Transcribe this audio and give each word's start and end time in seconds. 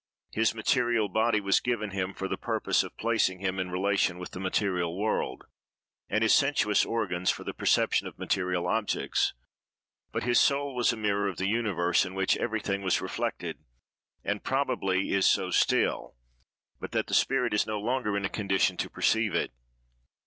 His 0.31 0.55
material 0.55 1.09
body 1.09 1.39
was 1.39 1.59
given 1.59 1.91
him 1.91 2.15
for 2.15 2.27
the 2.27 2.35
purpose 2.35 2.81
of 2.81 2.97
placing 2.97 3.37
him 3.37 3.59
in 3.59 3.69
relation 3.69 4.17
with 4.17 4.31
the 4.31 4.39
material 4.39 4.97
world, 4.97 5.43
and 6.09 6.23
his 6.23 6.33
sensuous 6.33 6.83
organs 6.83 7.29
for 7.29 7.43
the 7.43 7.53
perception 7.53 8.07
of 8.07 8.17
material 8.17 8.65
objects, 8.67 9.35
but 10.11 10.23
his 10.23 10.39
soul 10.39 10.73
was 10.73 10.91
a 10.91 10.97
mirror 10.97 11.27
of 11.27 11.37
the 11.37 11.45
universe, 11.47 12.03
in 12.03 12.15
which 12.15 12.35
everything 12.37 12.81
was 12.81 12.99
reflected, 12.99 13.59
and, 14.23 14.43
probably, 14.43 15.11
is 15.11 15.27
so 15.27 15.51
still, 15.51 16.15
but 16.79 16.93
that 16.93 17.05
the 17.05 17.13
spirit 17.13 17.53
is 17.53 17.67
no 17.67 17.79
longer 17.79 18.17
in 18.17 18.25
a 18.25 18.27
condition 18.27 18.77
to 18.77 18.89
perceive 18.89 19.35
it. 19.35 19.53